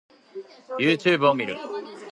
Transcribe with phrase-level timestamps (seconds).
[0.79, 1.55] Youtube を見る